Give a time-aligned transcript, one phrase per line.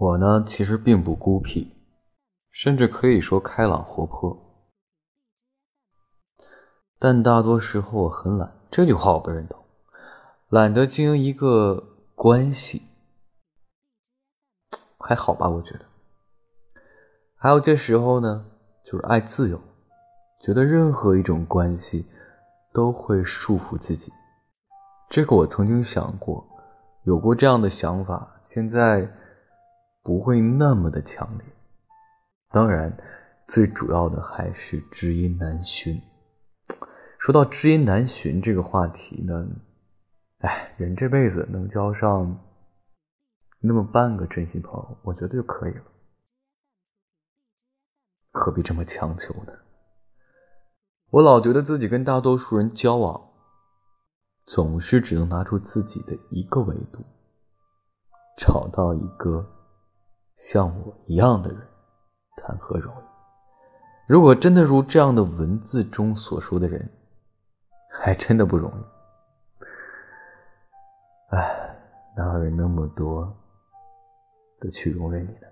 [0.00, 1.74] 我呢，其实并不孤僻，
[2.50, 4.34] 甚至可以说开朗活泼，
[6.98, 8.50] 但大多时候我很懒。
[8.70, 9.62] 这句话我不认同，
[10.48, 12.84] 懒得经营一个关系，
[14.98, 15.50] 还好吧？
[15.50, 15.84] 我觉得。
[17.36, 18.46] 还有这时候呢，
[18.82, 19.60] 就是爱自由，
[20.40, 22.06] 觉得任何一种关系
[22.72, 24.10] 都会束缚自己。
[25.10, 26.42] 这个我曾经想过，
[27.04, 29.19] 有过这样的想法，现在。
[30.02, 31.46] 不会那么的强烈。
[32.50, 32.96] 当然，
[33.46, 36.00] 最主要的还是知音难寻。
[37.18, 39.46] 说到知音难寻这个话题呢，
[40.38, 42.42] 哎，人这辈子能交上
[43.60, 45.84] 那么半个真心朋友，我觉得就可以了，
[48.32, 49.52] 何必这么强求呢？
[51.10, 53.30] 我老觉得自己跟大多数人交往，
[54.46, 57.04] 总是只能拿出自己的一个维度，
[58.36, 59.59] 找到一个。
[60.40, 61.60] 像我一样的人，
[62.36, 63.04] 谈何容易？
[64.06, 66.90] 如果真的如这样的文字中所说的人，
[67.90, 68.82] 还真的不容易。
[71.36, 71.76] 哎，
[72.16, 73.36] 哪有人那么多
[74.60, 75.46] 的去容忍你呢？